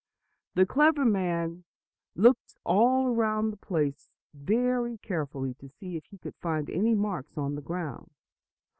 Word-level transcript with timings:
The 0.55 0.65
clever 0.65 1.05
man 1.05 1.63
looked 2.15 2.55
all 2.63 3.05
around 3.09 3.51
the 3.51 3.57
place 3.57 4.09
very 4.33 4.97
carefully 4.97 5.53
to 5.59 5.69
see 5.69 5.95
if 5.95 6.05
he 6.05 6.17
could 6.17 6.33
find 6.37 6.71
any 6.71 6.95
marks 6.95 7.37
on 7.37 7.53
the 7.53 7.61
ground. 7.61 8.09